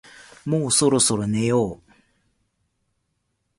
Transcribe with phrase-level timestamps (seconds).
[0.45, 1.81] もうそろそろ寝よう